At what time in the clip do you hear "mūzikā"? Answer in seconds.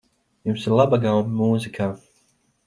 1.43-1.91